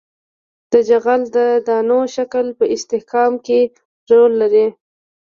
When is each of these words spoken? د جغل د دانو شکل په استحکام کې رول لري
د 0.71 0.73
جغل 0.89 1.21
د 1.37 1.37
دانو 1.67 1.99
شکل 2.15 2.45
په 2.59 2.65
استحکام 2.75 3.33
کې 3.45 3.59
رول 4.09 4.31
لري 4.41 4.67